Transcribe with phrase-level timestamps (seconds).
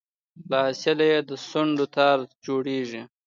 [0.49, 3.01] له حاصله یې د سونډو تار جوړیږي